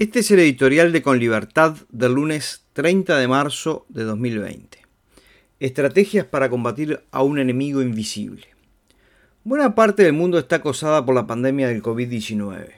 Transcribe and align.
Este 0.00 0.20
es 0.20 0.30
el 0.30 0.38
editorial 0.38 0.92
de 0.92 1.02
Con 1.02 1.18
Libertad 1.18 1.76
del 1.90 2.14
lunes 2.14 2.64
30 2.72 3.18
de 3.18 3.28
marzo 3.28 3.84
de 3.90 4.04
2020. 4.04 4.78
Estrategias 5.58 6.24
para 6.24 6.48
combatir 6.48 7.04
a 7.10 7.22
un 7.22 7.38
enemigo 7.38 7.82
invisible. 7.82 8.46
Buena 9.44 9.74
parte 9.74 10.02
del 10.02 10.14
mundo 10.14 10.38
está 10.38 10.56
acosada 10.56 11.04
por 11.04 11.14
la 11.14 11.26
pandemia 11.26 11.68
del 11.68 11.82
COVID-19. 11.82 12.70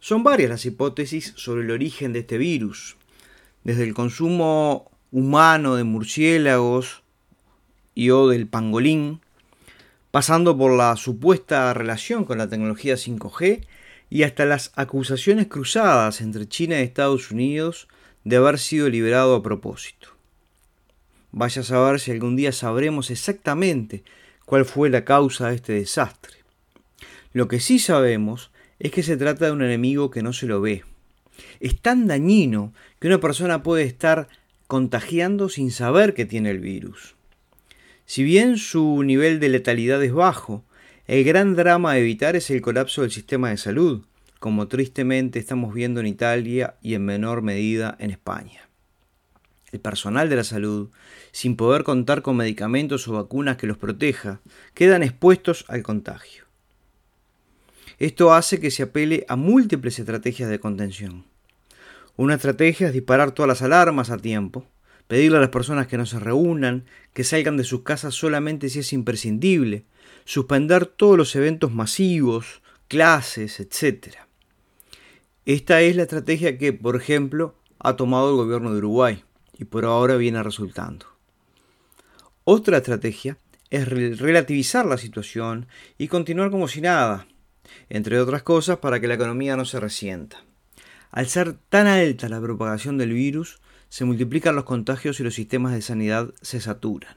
Son 0.00 0.22
varias 0.22 0.50
las 0.50 0.66
hipótesis 0.66 1.32
sobre 1.34 1.62
el 1.62 1.70
origen 1.70 2.12
de 2.12 2.18
este 2.18 2.36
virus, 2.36 2.98
desde 3.62 3.84
el 3.84 3.94
consumo 3.94 4.90
humano 5.12 5.76
de 5.76 5.84
murciélagos 5.84 7.04
y 7.94 8.10
o 8.10 8.28
del 8.28 8.48
pangolín, 8.48 9.22
pasando 10.10 10.58
por 10.58 10.76
la 10.76 10.94
supuesta 10.96 11.72
relación 11.72 12.26
con 12.26 12.36
la 12.36 12.50
tecnología 12.50 12.96
5G 12.96 13.64
y 14.10 14.22
hasta 14.22 14.44
las 14.44 14.72
acusaciones 14.76 15.48
cruzadas 15.48 16.20
entre 16.20 16.48
China 16.48 16.78
y 16.78 16.84
Estados 16.84 17.30
Unidos 17.30 17.88
de 18.24 18.36
haber 18.36 18.58
sido 18.58 18.88
liberado 18.88 19.34
a 19.34 19.42
propósito. 19.42 20.08
Vaya 21.32 21.62
a 21.62 21.64
saber 21.64 22.00
si 22.00 22.10
algún 22.10 22.36
día 22.36 22.52
sabremos 22.52 23.10
exactamente 23.10 24.04
cuál 24.44 24.64
fue 24.64 24.88
la 24.90 25.04
causa 25.04 25.48
de 25.48 25.56
este 25.56 25.72
desastre. 25.72 26.36
Lo 27.32 27.48
que 27.48 27.60
sí 27.60 27.78
sabemos 27.78 28.50
es 28.78 28.92
que 28.92 29.02
se 29.02 29.16
trata 29.16 29.46
de 29.46 29.52
un 29.52 29.62
enemigo 29.62 30.10
que 30.10 30.22
no 30.22 30.32
se 30.32 30.46
lo 30.46 30.60
ve. 30.60 30.84
Es 31.58 31.80
tan 31.80 32.06
dañino 32.06 32.72
que 33.00 33.08
una 33.08 33.18
persona 33.18 33.62
puede 33.62 33.82
estar 33.82 34.28
contagiando 34.66 35.48
sin 35.48 35.70
saber 35.70 36.14
que 36.14 36.24
tiene 36.24 36.50
el 36.50 36.60
virus. 36.60 37.16
Si 38.06 38.22
bien 38.22 38.58
su 38.58 39.02
nivel 39.02 39.40
de 39.40 39.48
letalidad 39.48 40.02
es 40.02 40.12
bajo, 40.12 40.64
el 41.06 41.22
gran 41.24 41.54
drama 41.54 41.92
a 41.92 41.98
evitar 41.98 42.34
es 42.34 42.48
el 42.50 42.62
colapso 42.62 43.02
del 43.02 43.10
sistema 43.10 43.50
de 43.50 43.58
salud, 43.58 44.04
como 44.38 44.68
tristemente 44.68 45.38
estamos 45.38 45.74
viendo 45.74 46.00
en 46.00 46.06
Italia 46.06 46.76
y 46.80 46.94
en 46.94 47.04
menor 47.04 47.42
medida 47.42 47.96
en 47.98 48.10
España. 48.10 48.68
El 49.70 49.80
personal 49.80 50.30
de 50.30 50.36
la 50.36 50.44
salud, 50.44 50.90
sin 51.32 51.56
poder 51.56 51.82
contar 51.82 52.22
con 52.22 52.36
medicamentos 52.36 53.06
o 53.08 53.12
vacunas 53.12 53.56
que 53.56 53.66
los 53.66 53.76
proteja, 53.76 54.40
quedan 54.72 55.02
expuestos 55.02 55.64
al 55.68 55.82
contagio. 55.82 56.44
Esto 57.98 58.32
hace 58.32 58.58
que 58.58 58.70
se 58.70 58.84
apele 58.84 59.26
a 59.28 59.36
múltiples 59.36 59.98
estrategias 59.98 60.48
de 60.48 60.58
contención. 60.58 61.24
Una 62.16 62.34
estrategia 62.34 62.86
es 62.86 62.92
disparar 62.92 63.32
todas 63.32 63.48
las 63.48 63.62
alarmas 63.62 64.10
a 64.10 64.18
tiempo, 64.18 64.66
pedirle 65.06 65.38
a 65.38 65.40
las 65.40 65.50
personas 65.50 65.86
que 65.86 65.98
no 65.98 66.06
se 66.06 66.18
reúnan, 66.18 66.84
que 67.12 67.24
salgan 67.24 67.56
de 67.56 67.64
sus 67.64 67.82
casas 67.82 68.14
solamente 68.14 68.68
si 68.68 68.78
es 68.78 68.92
imprescindible, 68.92 69.84
suspender 70.24 70.86
todos 70.86 71.16
los 71.16 71.34
eventos 71.36 71.72
masivos, 71.72 72.62
clases, 72.88 73.60
etc. 73.60 74.16
Esta 75.44 75.80
es 75.82 75.96
la 75.96 76.02
estrategia 76.02 76.58
que, 76.58 76.72
por 76.72 76.96
ejemplo, 76.96 77.54
ha 77.78 77.96
tomado 77.96 78.30
el 78.30 78.36
gobierno 78.36 78.72
de 78.72 78.78
Uruguay 78.78 79.24
y 79.58 79.64
por 79.64 79.84
ahora 79.84 80.16
viene 80.16 80.42
resultando. 80.42 81.06
Otra 82.44 82.78
estrategia 82.78 83.38
es 83.70 83.88
relativizar 83.88 84.86
la 84.86 84.98
situación 84.98 85.66
y 85.98 86.08
continuar 86.08 86.50
como 86.50 86.68
si 86.68 86.80
nada, 86.80 87.26
entre 87.88 88.20
otras 88.20 88.42
cosas 88.42 88.78
para 88.78 89.00
que 89.00 89.08
la 89.08 89.14
economía 89.14 89.56
no 89.56 89.64
se 89.64 89.80
resienta. 89.80 90.44
Al 91.10 91.28
ser 91.28 91.54
tan 91.68 91.86
alta 91.86 92.28
la 92.28 92.40
propagación 92.40 92.98
del 92.98 93.12
virus, 93.12 93.60
se 93.88 94.04
multiplican 94.04 94.56
los 94.56 94.64
contagios 94.64 95.20
y 95.20 95.22
los 95.22 95.34
sistemas 95.34 95.72
de 95.72 95.82
sanidad 95.82 96.32
se 96.42 96.60
saturan. 96.60 97.16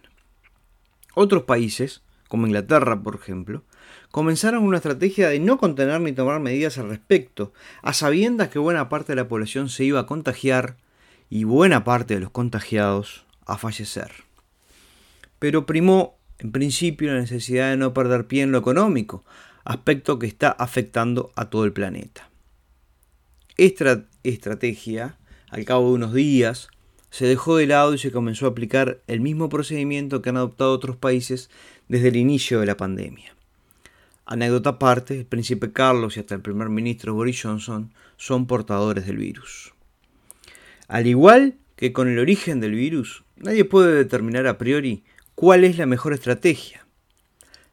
Otros 1.16 1.44
países, 1.44 2.04
como 2.28 2.48
Inglaterra 2.48 3.02
por 3.02 3.16
ejemplo, 3.16 3.64
comenzaron 4.12 4.64
una 4.64 4.78
estrategia 4.78 5.30
de 5.30 5.40
no 5.40 5.58
contener 5.58 6.02
ni 6.02 6.12
tomar 6.12 6.40
medidas 6.40 6.78
al 6.78 6.90
respecto, 6.90 7.54
a 7.82 7.94
sabiendas 7.94 8.50
que 8.50 8.60
buena 8.60 8.90
parte 8.90 9.14
de 9.14 9.18
la 9.18 9.28
población 9.28 9.70
se 9.70 9.84
iba 9.84 10.00
a 10.00 10.06
contagiar 10.06 10.78
y 11.30 11.44
buena 11.44 11.84
parte 11.84 12.16
de 12.16 12.20
los 12.22 12.32
contagiados 12.32 13.26
a 13.46 13.58
fallecer. 13.58 14.12
Pero 15.40 15.66
primó 15.66 16.18
en 16.40 16.52
principio 16.52 17.14
la 17.14 17.20
necesidad 17.20 17.70
de 17.70 17.78
no 17.78 17.94
perder 17.94 18.28
pie 18.28 18.44
en 18.44 18.52
lo 18.52 18.60
económico, 18.60 19.24
aspecto 19.64 20.20
que 20.20 20.28
está 20.28 20.50
afectando 20.50 21.32
a 21.36 21.50
todo 21.50 21.66
el 21.66 21.74
planeta. 21.74 22.30
Esta 23.58 24.06
estrategia, 24.24 25.18
al 25.50 25.66
cabo 25.66 25.88
de 25.88 25.96
unos 25.96 26.14
días, 26.14 26.70
se 27.18 27.26
dejó 27.26 27.58
de 27.58 27.66
lado 27.66 27.96
y 27.96 27.98
se 27.98 28.12
comenzó 28.12 28.46
a 28.46 28.50
aplicar 28.50 29.02
el 29.08 29.22
mismo 29.22 29.50
procedimiento 29.50 30.22
que 30.22 30.30
han 30.30 30.38
adoptado 30.38 30.72
otros 30.72 30.98
países 30.98 31.50
desde 31.88 32.10
el 32.10 32.16
inicio 32.16 32.60
de 32.60 32.68
la 32.68 32.78
pandemia. 32.78 33.36
Anécdota 34.28 34.70
aparte, 34.70 35.18
el 35.18 35.26
príncipe 35.26 35.72
Carlos 35.72 36.16
y 36.16 36.20
hasta 36.20 36.36
el 36.36 36.42
primer 36.42 36.70
ministro 36.70 37.16
Boris 37.16 37.42
Johnson 37.42 37.92
son 38.18 38.46
portadores 38.46 39.08
del 39.08 39.18
virus. 39.18 39.74
Al 40.88 41.08
igual 41.08 41.56
que 41.76 41.92
con 41.92 42.08
el 42.08 42.20
origen 42.20 42.60
del 42.60 42.74
virus, 42.74 43.24
nadie 43.36 43.66
puede 43.66 43.96
determinar 43.96 44.46
a 44.46 44.60
priori 44.60 45.04
cuál 45.34 45.64
es 45.64 45.80
la 45.80 45.88
mejor 45.88 46.14
estrategia. 46.14 46.86